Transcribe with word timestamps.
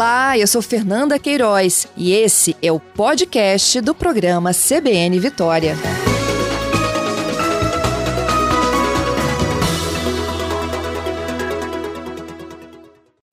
Olá, 0.00 0.38
eu 0.38 0.46
sou 0.46 0.62
Fernanda 0.62 1.18
Queiroz 1.18 1.86
e 1.94 2.14
esse 2.14 2.56
é 2.62 2.72
o 2.72 2.80
podcast 2.80 3.82
do 3.82 3.94
programa 3.94 4.50
CBN 4.50 5.20
Vitória. 5.20 5.74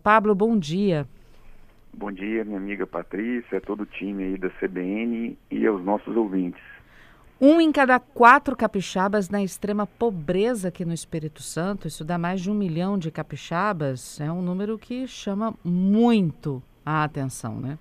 Pablo, 0.03 0.35
bom 0.35 0.59
dia. 0.59 1.07
Bom 1.93 2.11
dia, 2.11 2.43
minha 2.43 2.57
amiga 2.57 2.85
Patrícia, 2.85 3.61
todo 3.61 3.83
o 3.83 3.85
time 3.85 4.25
aí 4.25 4.37
da 4.37 4.49
CBN 4.49 5.37
e 5.49 5.65
aos 5.65 5.81
nossos 5.85 6.17
ouvintes. 6.17 6.61
Um 7.39 7.61
em 7.61 7.71
cada 7.71 7.99
quatro 7.99 8.55
capixabas 8.55 9.29
na 9.29 9.43
extrema 9.43 9.85
pobreza 9.85 10.69
aqui 10.69 10.83
no 10.83 10.93
Espírito 10.93 11.43
Santo, 11.43 11.87
isso 11.87 12.03
dá 12.03 12.17
mais 12.17 12.41
de 12.41 12.49
um 12.49 12.55
milhão 12.55 12.97
de 12.97 13.11
capixabas, 13.11 14.19
é 14.19 14.31
um 14.31 14.41
número 14.41 14.77
que 14.77 15.07
chama 15.07 15.53
muito 15.63 16.63
a 16.83 17.03
atenção, 17.03 17.59
né? 17.59 17.77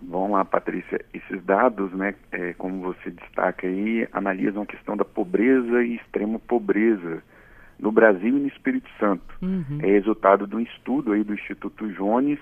Vamos 0.00 0.32
lá, 0.32 0.44
Patrícia. 0.44 1.04
Esses 1.12 1.42
dados, 1.44 1.90
né, 1.92 2.14
é, 2.30 2.52
como 2.52 2.80
você 2.80 3.10
destaca 3.10 3.66
aí, 3.66 4.06
analisam 4.12 4.62
a 4.62 4.66
questão 4.66 4.96
da 4.96 5.04
pobreza 5.04 5.82
e 5.82 5.96
extrema 5.96 6.38
pobreza 6.38 7.22
no 7.78 7.90
Brasil 7.90 8.36
e 8.36 8.40
no 8.40 8.46
Espírito 8.46 8.88
Santo. 9.00 9.34
Uhum. 9.42 9.78
É 9.82 9.86
resultado 9.86 10.46
de 10.46 10.54
um 10.54 10.60
estudo 10.60 11.12
aí 11.12 11.24
do 11.24 11.34
Instituto 11.34 11.88
Jones, 11.92 12.38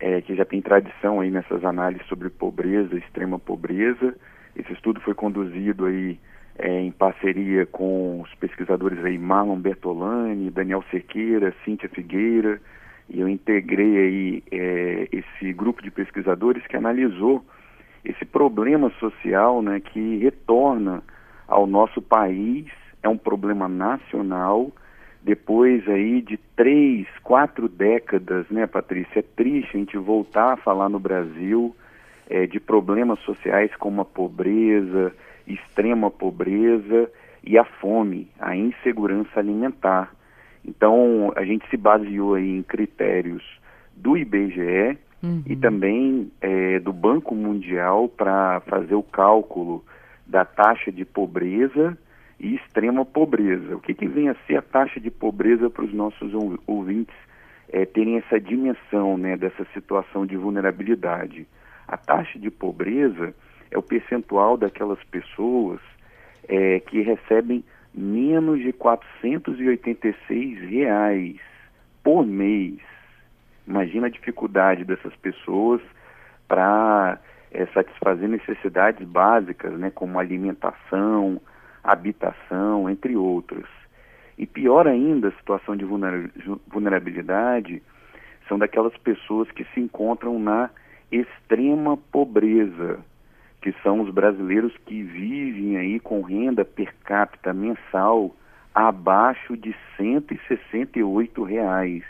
é, 0.00 0.20
que 0.22 0.34
já 0.34 0.44
tem 0.44 0.62
tradição 0.62 1.20
aí 1.20 1.30
nessas 1.30 1.64
análises 1.64 2.06
sobre 2.06 2.30
pobreza, 2.30 2.96
extrema 2.96 3.38
pobreza, 3.38 4.14
esse 4.58 4.72
estudo 4.72 5.00
foi 5.00 5.14
conduzido 5.14 5.86
aí 5.86 6.18
é, 6.58 6.80
em 6.80 6.90
parceria 6.90 7.66
com 7.66 8.22
os 8.22 8.34
pesquisadores 8.36 9.04
aí 9.04 9.18
Marlon 9.18 9.58
Bertolani, 9.58 10.50
Daniel 10.50 10.82
Cerqueira, 10.90 11.54
Cíntia 11.64 11.88
Figueira, 11.88 12.60
e 13.08 13.20
eu 13.20 13.28
integrei 13.28 13.98
aí 13.98 14.42
é, 14.50 15.08
esse 15.12 15.52
grupo 15.52 15.82
de 15.82 15.90
pesquisadores 15.90 16.66
que 16.66 16.76
analisou 16.76 17.44
esse 18.04 18.24
problema 18.24 18.90
social 18.98 19.60
né, 19.60 19.80
que 19.80 20.16
retorna 20.18 21.02
ao 21.46 21.66
nosso 21.66 22.00
país, 22.00 22.66
é 23.02 23.08
um 23.08 23.18
problema 23.18 23.68
nacional, 23.68 24.72
depois 25.22 25.86
aí 25.88 26.22
de 26.22 26.36
três, 26.56 27.06
quatro 27.22 27.68
décadas, 27.68 28.48
né, 28.48 28.66
Patrícia? 28.66 29.18
É 29.18 29.22
triste 29.22 29.76
a 29.76 29.78
gente 29.78 29.96
voltar 29.96 30.52
a 30.54 30.56
falar 30.56 30.88
no 30.88 30.98
Brasil 30.98 31.74
é, 32.28 32.46
de 32.46 32.60
problemas 32.60 33.18
sociais 33.20 33.74
como 33.76 34.00
a 34.00 34.04
pobreza, 34.04 35.12
extrema 35.46 36.10
pobreza 36.10 37.10
e 37.44 37.56
a 37.56 37.64
fome, 37.64 38.28
a 38.40 38.56
insegurança 38.56 39.38
alimentar. 39.38 40.12
Então, 40.64 41.32
a 41.36 41.44
gente 41.44 41.68
se 41.70 41.76
baseou 41.76 42.34
aí 42.34 42.56
em 42.56 42.62
critérios 42.62 43.44
do 43.94 44.16
IBGE 44.16 44.98
uhum. 45.22 45.42
e 45.46 45.54
também 45.54 46.30
é, 46.40 46.80
do 46.80 46.92
Banco 46.92 47.34
Mundial 47.34 48.08
para 48.08 48.60
fazer 48.60 48.94
o 48.94 49.02
cálculo 49.02 49.84
da 50.26 50.44
taxa 50.44 50.90
de 50.90 51.04
pobreza 51.04 51.96
e 52.38 52.56
extrema 52.56 53.04
pobreza. 53.04 53.76
O 53.76 53.80
que, 53.80 53.94
que 53.94 54.06
vem 54.08 54.28
a 54.28 54.34
ser 54.46 54.56
a 54.56 54.62
taxa 54.62 54.98
de 54.98 55.10
pobreza 55.10 55.70
para 55.70 55.84
os 55.84 55.94
nossos 55.94 56.32
ouvintes 56.66 57.14
é, 57.68 57.84
terem 57.86 58.16
essa 58.18 58.40
dimensão 58.40 59.16
né, 59.16 59.36
dessa 59.36 59.64
situação 59.72 60.26
de 60.26 60.36
vulnerabilidade? 60.36 61.46
A 61.88 61.96
taxa 61.96 62.38
de 62.38 62.50
pobreza 62.50 63.34
é 63.70 63.78
o 63.78 63.82
percentual 63.82 64.56
daquelas 64.56 65.02
pessoas 65.04 65.80
é, 66.48 66.80
que 66.80 67.00
recebem 67.00 67.64
menos 67.94 68.60
de 68.60 68.72
486 68.72 70.60
reais 70.70 71.36
por 72.02 72.26
mês. 72.26 72.78
Imagina 73.66 74.06
a 74.06 74.10
dificuldade 74.10 74.84
dessas 74.84 75.14
pessoas 75.16 75.80
para 76.46 77.18
é, 77.50 77.66
satisfazer 77.66 78.28
necessidades 78.28 79.06
básicas, 79.06 79.72
né, 79.78 79.90
como 79.90 80.18
alimentação, 80.18 81.40
habitação, 81.82 82.88
entre 82.90 83.16
outras. 83.16 83.66
E 84.38 84.46
pior 84.46 84.86
ainda, 84.86 85.28
a 85.28 85.32
situação 85.32 85.74
de 85.76 85.84
vulnerabilidade 85.84 87.82
são 88.46 88.58
daquelas 88.58 88.96
pessoas 88.98 89.50
que 89.50 89.64
se 89.72 89.80
encontram 89.80 90.38
na 90.38 90.70
extrema 91.10 91.96
pobreza, 91.96 93.00
que 93.60 93.72
são 93.82 94.00
os 94.00 94.10
brasileiros 94.10 94.76
que 94.86 95.02
vivem 95.02 95.76
aí 95.76 96.00
com 96.00 96.20
renda 96.22 96.64
per 96.64 96.94
capita 97.04 97.52
mensal 97.52 98.34
abaixo 98.74 99.56
de 99.56 99.74
168 99.96 101.42
reais. 101.42 102.04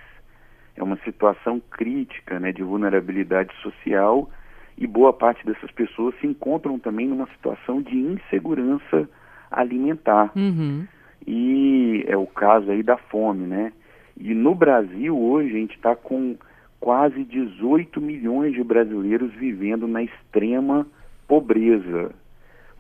É 0.77 0.83
uma 0.83 0.97
situação 0.99 1.61
crítica 1.71 2.39
né, 2.39 2.53
de 2.53 2.63
vulnerabilidade 2.63 3.55
social 3.63 4.29
e 4.77 4.87
boa 4.87 5.13
parte 5.13 5.47
dessas 5.47 5.71
pessoas 5.71 6.15
se 6.21 6.27
encontram 6.27 6.79
também 6.79 7.09
numa 7.09 7.27
situação 7.29 7.81
de 7.81 7.97
insegurança 7.97 9.09
alimentar. 9.51 10.31
Uhum. 10.37 10.87
E 11.27 12.05
é 12.07 12.17
o 12.17 12.27
caso 12.27 12.71
aí 12.71 12.83
da 12.83 12.97
fome, 12.97 13.47
né? 13.47 13.73
E 14.19 14.35
no 14.35 14.55
Brasil 14.55 15.19
hoje 15.19 15.51
a 15.51 15.59
gente 15.59 15.77
está 15.77 15.97
com 15.97 16.37
quase 16.81 17.25
18 17.25 18.01
milhões 18.01 18.55
de 18.55 18.63
brasileiros 18.63 19.35
vivendo 19.35 19.89
na 19.89 20.03
extrema 20.03 20.87
pobreza. 21.27 22.15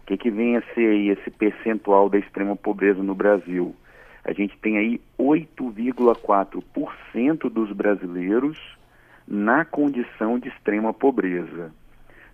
O 0.02 0.06
que, 0.06 0.16
que 0.16 0.30
vem 0.30 0.56
a 0.56 0.62
ser 0.74 0.90
aí 0.90 1.08
esse 1.08 1.28
percentual 1.30 2.08
da 2.08 2.18
extrema 2.18 2.54
pobreza 2.54 3.02
no 3.02 3.14
Brasil? 3.14 3.74
A 4.24 4.32
gente 4.32 4.56
tem 4.58 4.78
aí 4.78 5.00
8,4% 5.18 7.50
dos 7.50 7.72
brasileiros 7.72 8.56
na 9.26 9.64
condição 9.64 10.38
de 10.38 10.48
extrema 10.48 10.92
pobreza. 10.92 11.72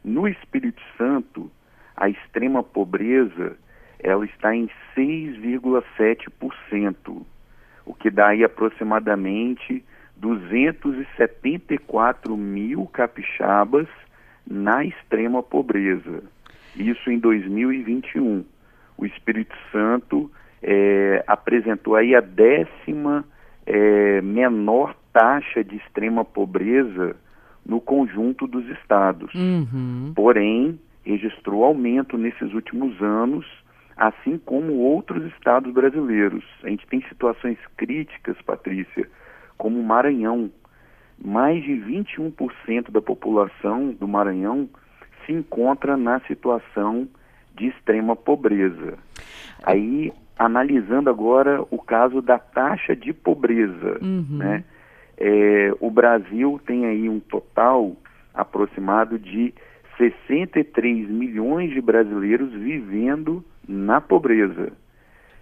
No 0.04 0.28
Espírito 0.28 0.82
Santo, 0.98 1.50
a 1.96 2.08
extrema 2.08 2.60
pobreza 2.62 3.56
ela 4.02 4.24
está 4.24 4.54
em 4.54 4.68
6,7%, 4.96 7.22
o 7.86 7.94
que 7.94 8.10
dá 8.10 8.28
aí 8.28 8.42
aproximadamente 8.42 9.84
274 10.22 12.36
mil 12.36 12.86
capixabas 12.86 13.88
na 14.46 14.84
extrema 14.84 15.42
pobreza. 15.42 16.22
Isso 16.76 17.10
em 17.10 17.18
2021. 17.18 18.44
O 18.96 19.04
Espírito 19.04 19.56
Santo 19.72 20.30
é, 20.62 21.24
apresentou 21.26 21.96
aí 21.96 22.14
a 22.14 22.20
décima 22.20 23.24
é, 23.66 24.22
menor 24.22 24.94
taxa 25.12 25.64
de 25.64 25.74
extrema 25.76 26.24
pobreza 26.24 27.16
no 27.66 27.80
conjunto 27.80 28.46
dos 28.46 28.64
estados. 28.68 29.34
Uhum. 29.34 30.12
Porém, 30.14 30.78
registrou 31.04 31.64
aumento 31.64 32.16
nesses 32.16 32.54
últimos 32.54 33.02
anos, 33.02 33.44
assim 33.96 34.38
como 34.38 34.74
outros 34.74 35.24
estados 35.32 35.72
brasileiros. 35.72 36.44
A 36.62 36.68
gente 36.68 36.86
tem 36.86 37.02
situações 37.08 37.58
críticas, 37.76 38.40
Patrícia, 38.42 39.10
como 39.62 39.78
o 39.78 39.84
Maranhão. 39.84 40.50
Mais 41.24 41.62
de 41.62 41.70
21% 41.70 42.90
da 42.90 43.00
população 43.00 43.92
do 43.92 44.08
Maranhão 44.08 44.68
se 45.24 45.32
encontra 45.32 45.96
na 45.96 46.18
situação 46.22 47.06
de 47.54 47.68
extrema 47.68 48.16
pobreza. 48.16 48.98
Aí, 49.62 50.12
analisando 50.36 51.08
agora 51.08 51.62
o 51.70 51.78
caso 51.78 52.20
da 52.20 52.40
taxa 52.40 52.96
de 52.96 53.12
pobreza, 53.12 54.00
uhum. 54.02 54.26
né? 54.30 54.64
É, 55.16 55.72
o 55.78 55.88
Brasil 55.92 56.60
tem 56.66 56.86
aí 56.86 57.08
um 57.08 57.20
total 57.20 57.92
aproximado 58.34 59.16
de 59.16 59.54
63 59.96 61.08
milhões 61.08 61.70
de 61.70 61.80
brasileiros 61.80 62.52
vivendo 62.52 63.44
na 63.68 64.00
pobreza, 64.00 64.72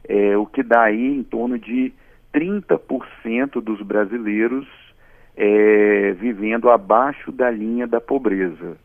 é, 0.06 0.36
o 0.36 0.44
que 0.44 0.62
dá 0.62 0.82
aí 0.82 1.16
em 1.16 1.22
torno 1.22 1.59
de 1.59 1.94
30% 2.32 3.60
dos 3.60 3.82
brasileiros 3.82 4.66
é, 5.36 6.12
vivendo 6.12 6.71
abaixo 6.71 7.32
da 7.32 7.50
linha 7.50 7.86
da 7.86 8.00
pobreza. 8.00 8.77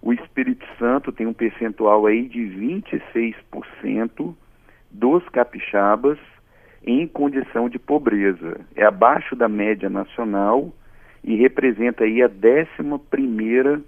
O 0.00 0.12
Espírito 0.12 0.66
Santo 0.78 1.12
tem 1.12 1.26
um 1.26 1.32
percentual 1.32 2.06
aí 2.06 2.28
de 2.28 2.40
26% 2.40 4.34
dos 4.90 5.26
capixabas 5.28 6.18
em 6.84 7.06
condição 7.06 7.68
de 7.68 7.78
pobreza. 7.78 8.60
É 8.74 8.84
abaixo 8.84 9.36
da 9.36 9.48
média 9.48 9.88
nacional 9.88 10.72
e 11.22 11.36
representa 11.36 12.04
aí 12.04 12.20
a 12.20 12.26
décima 12.26 12.98
primeira 12.98 13.80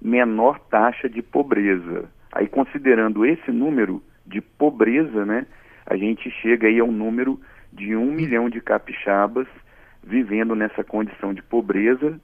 menor 0.00 0.58
taxa 0.58 1.08
de 1.08 1.22
pobreza. 1.22 2.04
Aí 2.32 2.46
considerando 2.46 3.24
esse 3.24 3.50
número 3.50 4.02
de 4.26 4.40
pobreza, 4.40 5.24
né, 5.24 5.46
a 5.86 5.96
gente 5.96 6.30
chega 6.42 6.68
aí 6.68 6.78
a 6.78 6.84
um 6.84 6.92
número 6.92 7.40
de 7.72 7.96
um 7.96 8.12
milhão 8.12 8.50
de 8.50 8.60
capixabas 8.60 9.46
vivendo 10.04 10.54
nessa 10.54 10.84
condição 10.84 11.32
de 11.32 11.42
pobreza. 11.42 12.20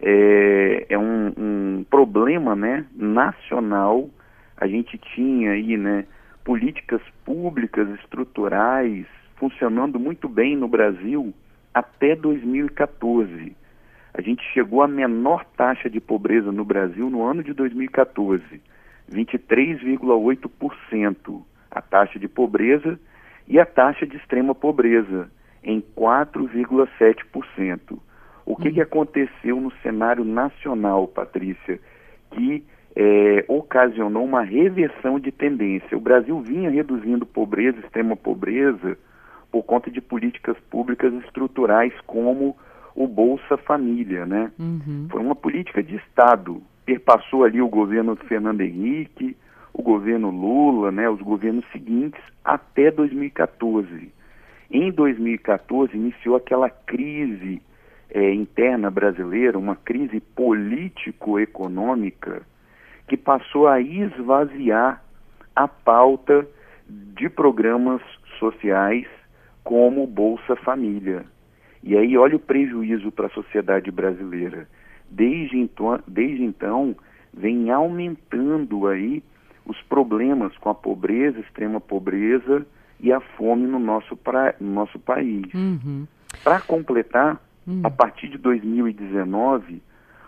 É, 0.00 0.86
é 0.88 0.98
um, 0.98 1.32
um, 1.36 1.84
problema 1.88 2.56
né, 2.56 2.86
nacional. 2.94 4.08
A 4.56 4.66
gente 4.66 4.98
tinha 4.98 5.52
aí 5.52 5.76
né, 5.76 6.04
políticas 6.44 7.00
públicas 7.24 7.88
estruturais 8.00 9.06
funcionando 9.36 9.98
muito 9.98 10.28
bem 10.28 10.56
no 10.56 10.68
Brasil 10.68 11.32
até 11.74 12.14
2014. 12.14 13.56
a 14.14 14.20
gente 14.20 14.42
chegou 14.52 14.82
à 14.82 14.88
menor 14.88 15.42
taxa 15.56 15.88
de 15.88 15.98
pobreza 16.00 16.52
no 16.52 16.64
Brasil 16.64 17.08
no 17.08 17.24
ano 17.24 17.42
de 17.42 17.54
2014, 17.54 18.60
23,8% 19.10 21.42
a 21.70 21.80
taxa 21.80 22.18
de 22.18 22.28
pobreza 22.28 23.00
e 23.46 23.58
a 23.58 23.66
taxa 23.66 24.06
de 24.06 24.16
extrema 24.16 24.54
pobreza 24.54 25.30
em 25.62 25.82
4,7%. 25.96 27.98
O 28.44 28.56
que, 28.56 28.72
que 28.72 28.80
uhum. 28.80 28.84
aconteceu 28.84 29.60
no 29.60 29.70
cenário 29.82 30.24
nacional, 30.24 31.06
Patrícia, 31.06 31.78
que 32.32 32.64
é, 32.96 33.44
ocasionou 33.46 34.24
uma 34.24 34.42
reversão 34.42 35.20
de 35.20 35.30
tendência? 35.30 35.96
O 35.96 36.00
Brasil 36.00 36.40
vinha 36.40 36.70
reduzindo 36.70 37.24
pobreza, 37.24 37.78
extrema 37.78 38.16
pobreza, 38.16 38.98
por 39.50 39.62
conta 39.62 39.90
de 39.90 40.00
políticas 40.00 40.56
públicas 40.70 41.12
estruturais 41.24 41.92
como 42.06 42.56
o 42.94 43.06
Bolsa 43.06 43.56
Família, 43.58 44.26
né? 44.26 44.50
Uhum. 44.58 45.06
Foi 45.10 45.20
uma 45.20 45.34
política 45.34 45.82
de 45.82 45.96
Estado. 45.96 46.62
Perpassou 46.84 47.44
ali 47.44 47.60
o 47.60 47.68
governo 47.68 48.16
Fernando 48.16 48.60
Henrique, 48.60 49.36
o 49.72 49.82
governo 49.82 50.30
Lula, 50.30 50.92
né, 50.92 51.08
os 51.08 51.20
governos 51.20 51.64
seguintes, 51.72 52.20
até 52.44 52.90
2014. 52.90 54.12
Em 54.70 54.90
2014, 54.90 55.96
iniciou 55.96 56.36
aquela 56.36 56.68
crise 56.70 57.62
é, 58.10 58.34
interna 58.34 58.90
brasileira, 58.90 59.58
uma 59.58 59.76
crise 59.76 60.20
político-econômica, 60.20 62.42
que 63.08 63.16
passou 63.16 63.66
a 63.68 63.80
esvaziar 63.80 65.02
a 65.54 65.68
pauta 65.68 66.46
de 66.88 67.28
programas 67.28 68.00
sociais 68.38 69.06
como 69.64 70.06
Bolsa 70.06 70.56
Família. 70.56 71.24
E 71.82 71.96
aí 71.96 72.16
olha 72.16 72.36
o 72.36 72.40
prejuízo 72.40 73.10
para 73.10 73.26
a 73.26 73.30
sociedade 73.30 73.90
brasileira. 73.90 74.68
Desde 75.10 75.58
então, 75.58 75.98
desde 76.06 76.44
então, 76.44 76.94
vem 77.34 77.70
aumentando 77.70 78.86
aí 78.86 79.22
os 79.66 79.80
problemas 79.82 80.56
com 80.58 80.70
a 80.70 80.74
pobreza, 80.74 81.40
extrema 81.40 81.80
pobreza 81.80 82.66
e 83.00 83.12
a 83.12 83.20
fome 83.20 83.66
no 83.66 83.78
nosso, 83.78 84.16
pra, 84.16 84.54
no 84.60 84.72
nosso 84.72 84.98
país. 84.98 85.52
Uhum. 85.54 86.06
Para 86.42 86.60
completar, 86.60 87.40
uhum. 87.66 87.80
a 87.84 87.90
partir 87.90 88.28
de 88.28 88.38
2019, 88.38 89.82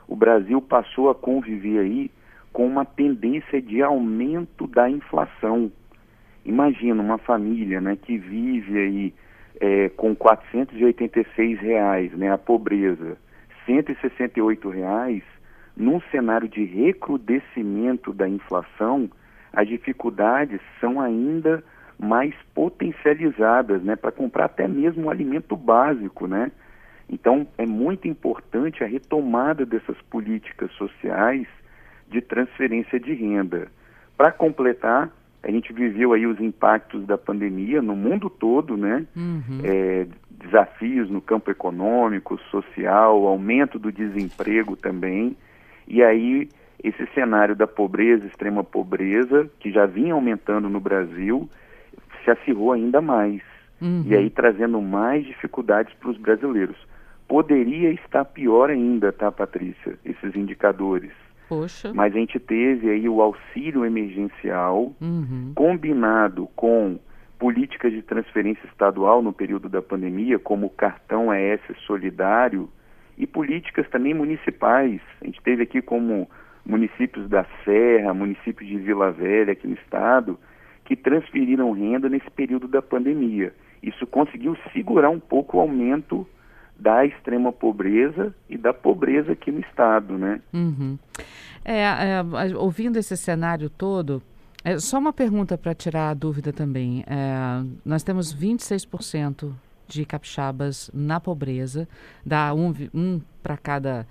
o 0.06 0.16
Brasil 0.16 0.60
passou 0.60 1.10
a 1.10 1.14
conviver 1.14 1.78
aí 1.78 2.10
com 2.52 2.66
uma 2.66 2.84
tendência 2.84 3.60
de 3.60 3.82
aumento 3.82 4.66
da 4.66 4.88
inflação. 4.88 5.72
Imagina 6.44 7.02
uma 7.02 7.18
família 7.18 7.80
né, 7.80 7.96
que 8.00 8.16
vive 8.16 8.78
aí 8.78 9.14
é, 9.60 9.88
com 9.90 10.14
486 10.14 11.60
reais, 11.60 12.12
né, 12.12 12.30
a 12.30 12.38
pobreza, 12.38 13.16
168 13.66 14.68
reais, 14.68 15.22
num 15.76 16.00
cenário 16.10 16.48
de 16.48 16.64
recrudescimento 16.64 18.12
da 18.12 18.28
inflação, 18.28 19.10
as 19.54 19.68
dificuldades 19.68 20.60
são 20.80 21.00
ainda 21.00 21.62
mais 21.98 22.34
potencializadas, 22.54 23.82
né, 23.82 23.94
para 23.96 24.10
comprar 24.10 24.46
até 24.46 24.66
mesmo 24.66 25.04
um 25.04 25.10
alimento 25.10 25.56
básico, 25.56 26.26
né? 26.26 26.50
Então 27.08 27.46
é 27.56 27.64
muito 27.64 28.08
importante 28.08 28.82
a 28.82 28.86
retomada 28.86 29.64
dessas 29.64 29.96
políticas 30.10 30.70
sociais 30.72 31.46
de 32.08 32.20
transferência 32.20 32.98
de 32.98 33.12
renda. 33.12 33.68
Para 34.16 34.32
completar, 34.32 35.10
a 35.42 35.50
gente 35.50 35.72
viveu 35.72 36.12
aí 36.12 36.26
os 36.26 36.40
impactos 36.40 37.06
da 37.06 37.18
pandemia 37.18 37.82
no 37.82 37.94
mundo 37.94 38.30
todo, 38.30 38.76
né? 38.76 39.06
Uhum. 39.14 39.60
É, 39.62 40.06
desafios 40.30 41.10
no 41.10 41.20
campo 41.20 41.50
econômico, 41.50 42.38
social, 42.50 43.26
aumento 43.26 43.78
do 43.78 43.92
desemprego 43.92 44.74
também. 44.76 45.36
E 45.86 46.02
aí 46.02 46.48
esse 46.82 47.06
cenário 47.14 47.54
da 47.54 47.66
pobreza, 47.66 48.26
extrema 48.26 48.62
pobreza, 48.62 49.50
que 49.58 49.70
já 49.70 49.86
vinha 49.86 50.14
aumentando 50.14 50.68
no 50.68 50.80
Brasil, 50.80 51.48
se 52.24 52.30
acirrou 52.30 52.72
ainda 52.72 53.00
mais. 53.00 53.42
Uhum. 53.80 54.04
E 54.06 54.16
aí 54.16 54.30
trazendo 54.30 54.80
mais 54.80 55.24
dificuldades 55.24 55.92
para 55.94 56.10
os 56.10 56.16
brasileiros. 56.16 56.76
Poderia 57.26 57.90
estar 57.90 58.24
pior 58.24 58.70
ainda, 58.70 59.12
tá, 59.12 59.30
Patrícia, 59.32 59.98
esses 60.04 60.36
indicadores. 60.36 61.12
Poxa. 61.48 61.92
Mas 61.92 62.14
a 62.14 62.18
gente 62.18 62.38
teve 62.38 62.90
aí 62.90 63.08
o 63.08 63.20
auxílio 63.20 63.84
emergencial 63.84 64.92
uhum. 65.00 65.52
combinado 65.54 66.48
com 66.54 66.98
políticas 67.38 67.92
de 67.92 68.02
transferência 68.02 68.66
estadual 68.66 69.22
no 69.22 69.32
período 69.32 69.68
da 69.68 69.82
pandemia, 69.82 70.38
como 70.38 70.66
o 70.66 70.70
cartão 70.70 71.32
ES 71.34 71.60
solidário, 71.86 72.70
e 73.16 73.26
políticas 73.26 73.88
também 73.90 74.14
municipais. 74.14 75.00
A 75.20 75.26
gente 75.26 75.40
teve 75.42 75.62
aqui 75.62 75.80
como 75.80 76.28
municípios 76.64 77.28
da 77.28 77.44
Serra, 77.64 78.14
municípios 78.14 78.68
de 78.68 78.78
Vila 78.78 79.10
Velha 79.10 79.52
aqui 79.52 79.66
no 79.66 79.74
estado, 79.74 80.38
que 80.84 80.96
transferiram 80.96 81.72
renda 81.72 82.08
nesse 82.08 82.30
período 82.30 82.68
da 82.68 82.80
pandemia. 82.80 83.54
Isso 83.82 84.06
conseguiu 84.06 84.56
segurar 84.72 85.10
um 85.10 85.20
pouco 85.20 85.56
o 85.56 85.60
aumento 85.60 86.26
da 86.78 87.04
extrema 87.04 87.52
pobreza 87.52 88.34
e 88.48 88.56
da 88.56 88.72
pobreza 88.72 89.32
aqui 89.32 89.50
no 89.50 89.60
estado, 89.60 90.18
né? 90.18 90.40
Uhum. 90.52 90.98
É, 91.64 91.82
é, 91.82 92.56
ouvindo 92.56 92.98
esse 92.98 93.16
cenário 93.16 93.70
todo, 93.70 94.22
é, 94.64 94.78
só 94.78 94.98
uma 94.98 95.12
pergunta 95.12 95.56
para 95.56 95.74
tirar 95.74 96.10
a 96.10 96.14
dúvida 96.14 96.52
também. 96.52 97.04
É, 97.06 97.64
nós 97.84 98.02
temos 98.02 98.34
26% 98.34 99.52
de 99.86 100.04
capixabas 100.04 100.90
na 100.92 101.20
pobreza, 101.20 101.86
dá 102.24 102.52
um, 102.54 102.74
um 102.92 103.20
para 103.42 103.56
cada 103.56 104.06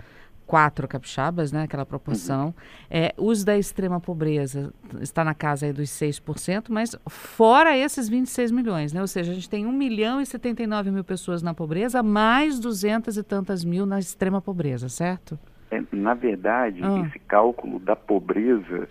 quatro 0.54 0.88
capixabas, 0.88 1.52
né, 1.52 1.64
aquela 1.64 1.84
proporção. 1.84 2.46
Uhum. 2.46 2.54
É, 2.92 3.12
os 3.18 3.44
da 3.44 3.58
extrema 3.58 4.00
pobreza 4.00 4.72
está 5.02 5.24
na 5.24 5.34
casa 5.34 5.66
aí 5.66 5.74
dos 5.74 5.90
6%, 5.90 6.66
mas 6.70 6.96
fora 7.10 7.76
esses 7.76 8.08
26 8.08 8.52
milhões, 8.52 8.94
né? 8.94 9.02
Ou 9.02 9.08
seja, 9.08 9.32
a 9.32 9.34
gente 9.34 9.50
tem 9.50 9.66
1 9.66 9.72
milhão 9.72 10.22
e 10.22 10.26
79 10.28 10.92
mil 10.92 11.04
pessoas 11.04 11.42
na 11.42 11.56
pobreza, 11.56 12.04
mais 12.04 12.60
200 12.60 13.18
e 13.18 13.24
tantas 13.24 13.66
mil 13.66 13.88
na 13.88 13.98
extrema 13.98 14.40
pobreza, 14.44 14.90
certo? 14.90 15.40
É, 15.72 15.82
na 15.92 16.14
verdade, 16.14 16.82
ah. 16.84 17.04
esse 17.08 17.18
cálculo 17.18 17.80
da 17.80 17.96
pobreza, 17.96 18.88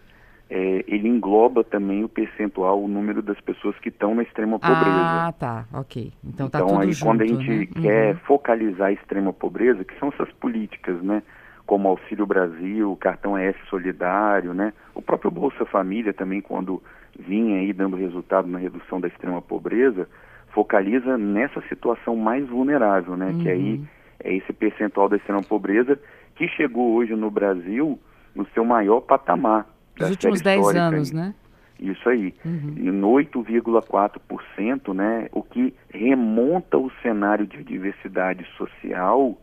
é, 0.50 0.84
ele 0.88 1.06
engloba 1.06 1.62
também 1.62 2.02
o 2.02 2.08
percentual, 2.08 2.82
o 2.82 2.88
número 2.88 3.22
das 3.22 3.40
pessoas 3.40 3.78
que 3.78 3.88
estão 3.88 4.16
na 4.16 4.24
extrema 4.24 4.58
pobreza. 4.58 5.28
Ah, 5.28 5.32
tá, 5.38 5.64
ok. 5.72 6.12
Então, 6.24 6.50
tá 6.50 6.58
então 6.58 6.80
aí 6.80 6.90
junto, 6.90 7.06
quando 7.06 7.20
a 7.20 7.26
gente 7.28 7.48
né? 7.48 7.66
quer 7.80 8.14
uhum. 8.14 8.20
focalizar 8.26 8.88
a 8.88 8.92
extrema 8.92 9.32
pobreza, 9.32 9.84
que 9.84 9.96
são 10.00 10.08
essas 10.08 10.32
políticas, 10.32 11.00
né? 11.00 11.22
Como 11.66 11.88
Auxílio 11.88 12.26
Brasil, 12.26 12.96
Cartão 13.00 13.38
ES 13.38 13.56
Solidário, 13.68 14.52
né? 14.52 14.72
O 14.94 15.02
próprio 15.02 15.30
Bolsa 15.30 15.64
Família 15.64 16.12
também, 16.12 16.40
quando 16.40 16.82
vinha 17.18 17.60
aí 17.60 17.72
dando 17.72 17.96
resultado 17.96 18.48
na 18.48 18.58
redução 18.58 19.00
da 19.00 19.08
extrema 19.08 19.40
pobreza, 19.40 20.08
focaliza 20.48 21.16
nessa 21.16 21.60
situação 21.68 22.16
mais 22.16 22.46
vulnerável, 22.48 23.16
né? 23.16 23.26
Uhum. 23.26 23.38
Que 23.38 23.48
aí 23.48 23.74
uhum. 23.74 23.86
é 24.22 24.34
esse 24.34 24.52
percentual 24.52 25.08
da 25.08 25.16
extrema 25.16 25.42
pobreza 25.42 25.98
que 26.34 26.48
chegou 26.48 26.94
hoje 26.94 27.14
no 27.14 27.30
Brasil 27.30 27.98
no 28.34 28.46
seu 28.54 28.64
maior 28.64 29.00
patamar. 29.00 29.66
Nos 29.98 30.10
últimos 30.10 30.40
10 30.40 30.74
anos, 30.74 31.10
aí. 31.10 31.16
né? 31.16 31.34
Isso 31.78 32.08
aí, 32.08 32.32
uhum. 32.44 32.92
no 32.92 33.08
8,4%, 33.08 34.94
né, 34.94 35.28
o 35.32 35.42
que 35.42 35.74
remonta 35.92 36.78
o 36.78 36.90
cenário 37.02 37.44
de 37.44 37.62
diversidade 37.64 38.46
social 38.56 39.36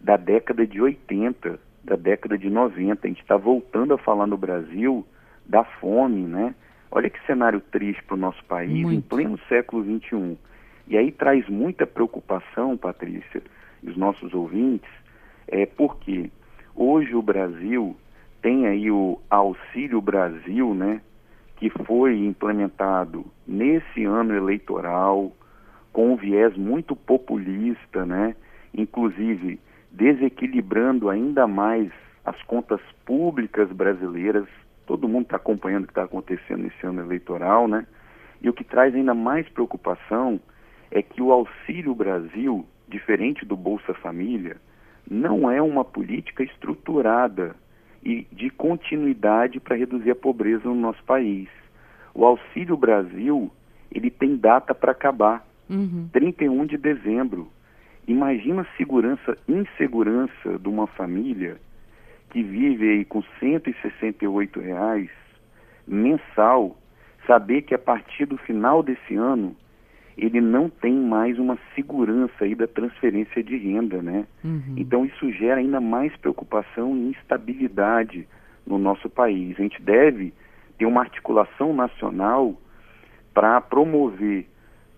da 0.00 0.16
década 0.16 0.66
de 0.66 0.80
80, 0.80 1.58
da 1.84 1.96
década 1.96 2.38
de 2.38 2.48
90. 2.48 3.06
A 3.06 3.08
gente 3.08 3.20
está 3.20 3.36
voltando 3.36 3.94
a 3.94 3.98
falar 3.98 4.26
no 4.26 4.36
Brasil 4.36 5.06
da 5.46 5.64
fome, 5.64 6.22
né? 6.22 6.54
Olha 6.90 7.10
que 7.10 7.24
cenário 7.26 7.60
triste 7.60 8.02
para 8.04 8.14
o 8.14 8.18
nosso 8.18 8.44
país 8.46 8.82
Muito. 8.82 8.96
em 8.96 9.00
pleno 9.00 9.38
século 9.48 9.84
XXI. 9.84 10.36
E 10.88 10.96
aí 10.96 11.12
traz 11.12 11.48
muita 11.48 11.86
preocupação, 11.86 12.76
Patrícia, 12.76 13.42
e 13.82 13.88
os 13.88 13.96
nossos 13.96 14.34
ouvintes, 14.34 14.90
é 15.46 15.64
porque 15.64 16.30
hoje 16.74 17.14
o 17.14 17.22
Brasil 17.22 17.96
tem 18.42 18.66
aí 18.66 18.90
o 18.90 19.20
Auxílio 19.28 20.00
Brasil, 20.00 20.74
né? 20.74 21.00
Que 21.56 21.70
foi 21.70 22.18
implementado 22.18 23.24
nesse 23.46 24.04
ano 24.04 24.34
eleitoral, 24.34 25.32
com 25.92 26.12
um 26.12 26.16
viés 26.16 26.56
muito 26.56 26.96
populista, 26.96 28.04
né? 28.04 28.34
Inclusive 28.74 29.60
desequilibrando 29.92 31.08
ainda 31.08 31.46
mais 31.46 31.90
as 32.24 32.40
contas 32.42 32.80
públicas 33.04 33.70
brasileiras. 33.72 34.46
Todo 34.86 35.08
mundo 35.08 35.24
está 35.24 35.36
acompanhando 35.36 35.84
o 35.84 35.86
que 35.86 35.92
está 35.92 36.04
acontecendo 36.04 36.62
nesse 36.62 36.86
ano 36.86 37.00
eleitoral, 37.00 37.68
né? 37.68 37.86
E 38.42 38.48
o 38.48 38.52
que 38.52 38.64
traz 38.64 38.94
ainda 38.94 39.14
mais 39.14 39.48
preocupação 39.48 40.40
é 40.90 41.02
que 41.02 41.22
o 41.22 41.32
Auxílio 41.32 41.94
Brasil, 41.94 42.66
diferente 42.88 43.44
do 43.44 43.56
Bolsa 43.56 43.94
Família, 43.94 44.56
não 45.08 45.50
é 45.50 45.60
uma 45.60 45.84
política 45.84 46.42
estruturada 46.42 47.54
e 48.02 48.26
de 48.32 48.50
continuidade 48.50 49.60
para 49.60 49.76
reduzir 49.76 50.10
a 50.10 50.16
pobreza 50.16 50.64
no 50.64 50.74
nosso 50.74 51.02
país. 51.04 51.48
O 52.14 52.24
Auxílio 52.24 52.76
Brasil, 52.76 53.50
ele 53.92 54.10
tem 54.10 54.36
data 54.36 54.74
para 54.74 54.92
acabar, 54.92 55.46
uhum. 55.68 56.08
31 56.12 56.66
de 56.66 56.76
dezembro. 56.76 57.48
Imagina 58.06 58.62
a 58.62 58.76
segurança, 58.76 59.36
insegurança 59.48 60.58
de 60.58 60.68
uma 60.68 60.86
família 60.86 61.58
que 62.30 62.42
vive 62.42 62.88
aí 62.88 63.04
com 63.04 63.22
168 63.38 64.60
reais 64.60 65.10
mensal, 65.86 66.76
saber 67.26 67.62
que 67.62 67.74
a 67.74 67.78
partir 67.78 68.26
do 68.26 68.36
final 68.38 68.82
desse 68.82 69.14
ano 69.14 69.56
ele 70.16 70.40
não 70.40 70.68
tem 70.68 70.94
mais 70.94 71.38
uma 71.38 71.58
segurança 71.74 72.44
aí 72.44 72.54
da 72.54 72.66
transferência 72.66 73.42
de 73.42 73.56
renda, 73.56 74.02
né? 74.02 74.26
Uhum. 74.44 74.74
Então 74.76 75.04
isso 75.04 75.32
gera 75.32 75.60
ainda 75.60 75.80
mais 75.80 76.14
preocupação 76.16 76.94
e 76.96 77.10
instabilidade 77.10 78.28
no 78.66 78.78
nosso 78.78 79.08
país. 79.08 79.58
A 79.58 79.62
gente 79.62 79.80
deve 79.80 80.34
ter 80.78 80.84
uma 80.86 81.00
articulação 81.00 81.72
nacional 81.72 82.54
para 83.32 83.60
promover 83.60 84.46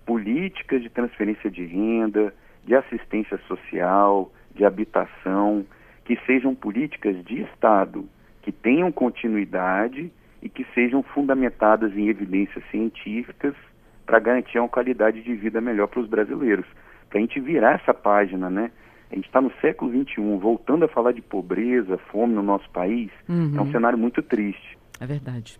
políticas 0.04 0.82
de 0.82 0.90
transferência 0.90 1.50
de 1.50 1.64
renda, 1.64 2.34
de 2.64 2.74
assistência 2.74 3.38
social, 3.48 4.32
de 4.54 4.64
habitação, 4.64 5.64
que 6.04 6.18
sejam 6.26 6.54
políticas 6.54 7.22
de 7.24 7.42
Estado, 7.42 8.08
que 8.42 8.52
tenham 8.52 8.90
continuidade 8.90 10.12
e 10.42 10.48
que 10.48 10.66
sejam 10.74 11.02
fundamentadas 11.02 11.96
em 11.96 12.08
evidências 12.08 12.64
científicas 12.70 13.54
para 14.04 14.18
garantir 14.18 14.58
uma 14.58 14.68
qualidade 14.68 15.22
de 15.22 15.34
vida 15.34 15.60
melhor 15.60 15.86
para 15.86 16.00
os 16.00 16.08
brasileiros. 16.08 16.66
Para 17.08 17.18
a 17.18 17.20
gente 17.20 17.38
virar 17.40 17.74
essa 17.74 17.94
página, 17.94 18.50
né? 18.50 18.70
A 19.10 19.14
gente 19.14 19.26
está 19.26 19.40
no 19.40 19.52
século 19.60 19.92
XXI, 19.92 20.22
voltando 20.38 20.84
a 20.84 20.88
falar 20.88 21.12
de 21.12 21.20
pobreza, 21.20 21.98
fome 22.10 22.34
no 22.34 22.42
nosso 22.42 22.68
país, 22.70 23.10
uhum. 23.28 23.52
é 23.54 23.60
um 23.60 23.64
uhum. 23.64 23.70
cenário 23.70 23.98
muito 23.98 24.22
triste. 24.22 24.78
É 25.00 25.06
verdade. 25.06 25.58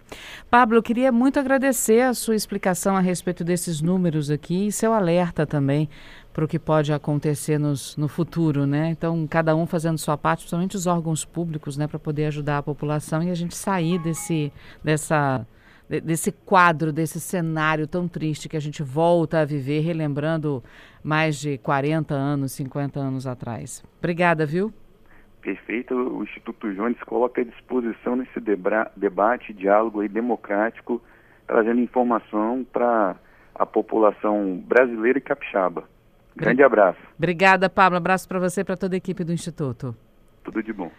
Pablo, 0.49 0.77
eu 0.77 0.83
queria 0.83 1.11
muito 1.11 1.39
agradecer 1.41 2.03
a 2.03 2.15
sua 2.15 2.37
explicação 2.37 2.97
a 2.97 3.01
respeito 3.01 3.43
desses 3.43 3.81
números 3.81 4.31
aqui 4.31 4.69
e 4.69 4.73
seu 4.73 4.93
alerta 4.93 5.45
também 5.45 5.89
para 6.33 6.45
o 6.45 6.49
que 6.49 6.59
pode 6.59 6.93
acontecer 6.93 7.59
nos, 7.59 7.97
no 7.97 8.09
futuro, 8.09 8.67
né? 8.67 8.91
Então, 8.91 9.27
cada 9.27 9.55
um 9.57 9.67
fazendo 9.67 9.99
sua 9.99 10.17
parte, 10.17 10.41
principalmente 10.41 10.77
os 10.77 10.87
órgãos 10.87 11.25
públicos, 11.25 11.77
né, 11.77 11.87
para 11.87 11.99
poder 11.99 12.27
ajudar 12.27 12.59
a 12.59 12.63
população 12.63 13.23
e 13.23 13.31
a 13.31 13.35
gente 13.35 13.55
sair 13.55 13.99
desse, 13.99 14.53
dessa 14.83 15.47
desse 16.01 16.33
quadro, 16.33 16.91
desse 16.91 17.21
cenário 17.21 17.87
tão 17.87 18.09
triste 18.09 18.49
que 18.49 18.57
a 18.57 18.61
gente 18.61 18.83
volta 18.83 19.41
a 19.41 19.45
viver, 19.45 19.81
relembrando 19.81 20.65
mais 21.03 21.37
de 21.37 21.59
40 21.59 22.15
anos, 22.15 22.53
50 22.53 22.99
anos 22.99 23.27
atrás. 23.27 23.85
Obrigada, 23.99 24.47
viu? 24.47 24.73
Perfeito. 25.43 25.95
O 25.95 26.23
Instituto 26.23 26.73
Jones 26.73 26.99
coloca 27.03 27.41
à 27.41 27.45
disposição 27.45 28.17
nesse 28.17 28.41
debate, 28.97 29.53
diálogo 29.53 30.01
aí 30.01 30.09
democrático, 30.09 31.03
trazendo 31.47 31.81
informação 31.81 32.65
para 32.73 33.17
a 33.55 33.67
população 33.67 34.57
brasileira 34.67 35.19
e 35.19 35.21
capixaba. 35.21 35.85
Grande 36.35 36.63
abraço. 36.63 36.99
Obrigada, 37.19 37.69
Pablo. 37.69 37.99
Abraço 37.99 38.27
para 38.27 38.39
você 38.39 38.63
e 38.63 38.65
para 38.65 38.77
toda 38.77 38.95
a 38.95 38.99
equipe 38.99 39.23
do 39.25 39.33
Instituto. 39.33 39.95
Tudo 40.43 40.63
de 40.63 40.73
bom. 40.73 40.91